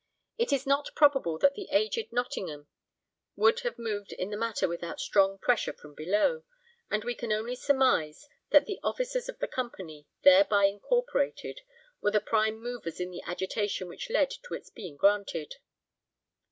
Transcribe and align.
It 0.39 0.51
is 0.51 0.65
not 0.65 0.95
probable 0.95 1.37
that 1.37 1.53
the 1.53 1.69
aged 1.69 2.11
Nottingham 2.11 2.65
would 3.35 3.59
have 3.59 3.77
moved 3.77 4.13
in 4.13 4.31
the 4.31 4.35
matter 4.35 4.67
without 4.67 4.99
strong 4.99 5.37
pressure 5.37 5.73
from 5.73 5.93
below, 5.93 6.41
and 6.89 7.03
we 7.03 7.13
can 7.13 7.31
only 7.31 7.53
surmise 7.55 8.27
that 8.49 8.65
the 8.65 8.79
officers 8.81 9.29
of 9.29 9.37
the 9.37 9.47
company 9.47 10.07
thereby 10.23 10.65
incorporated 10.65 11.61
were 12.01 12.09
the 12.09 12.19
prime 12.19 12.59
movers 12.59 12.99
in 12.99 13.11
the 13.11 13.21
agitation 13.27 13.87
which 13.87 14.09
led 14.09 14.31
to 14.31 14.55
its 14.55 14.71
being 14.71 14.97
granted. 14.97 15.57